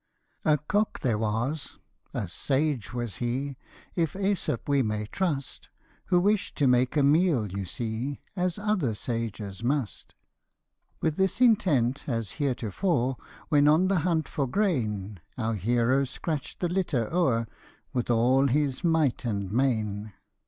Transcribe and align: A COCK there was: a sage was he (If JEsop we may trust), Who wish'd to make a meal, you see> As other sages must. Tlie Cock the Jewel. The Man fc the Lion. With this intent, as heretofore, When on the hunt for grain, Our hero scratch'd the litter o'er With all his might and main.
A 0.43 0.57
COCK 0.57 1.01
there 1.01 1.19
was: 1.19 1.77
a 2.11 2.27
sage 2.27 2.91
was 2.91 3.17
he 3.17 3.55
(If 3.95 4.13
JEsop 4.13 4.67
we 4.67 4.81
may 4.81 5.05
trust), 5.05 5.69
Who 6.05 6.19
wish'd 6.19 6.57
to 6.57 6.65
make 6.65 6.97
a 6.97 7.03
meal, 7.03 7.51
you 7.51 7.65
see> 7.65 8.19
As 8.35 8.57
other 8.57 8.95
sages 8.95 9.63
must. 9.63 10.07
Tlie 10.07 10.07
Cock 10.07 10.15
the 10.17 10.17
Jewel. 10.17 10.17
The 10.39 10.45
Man 10.55 10.55
fc 10.57 10.75
the 10.75 10.81
Lion. 10.81 10.97
With 11.03 11.15
this 11.17 11.41
intent, 11.41 12.09
as 12.09 12.31
heretofore, 12.31 13.17
When 13.49 13.67
on 13.67 13.87
the 13.89 13.99
hunt 13.99 14.27
for 14.27 14.47
grain, 14.47 15.19
Our 15.37 15.53
hero 15.53 16.03
scratch'd 16.05 16.61
the 16.61 16.69
litter 16.69 17.07
o'er 17.13 17.45
With 17.93 18.09
all 18.09 18.47
his 18.47 18.83
might 18.83 19.23
and 19.23 19.51
main. 19.51 20.13